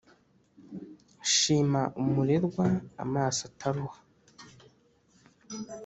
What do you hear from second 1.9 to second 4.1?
umurerwa amaso ataruha.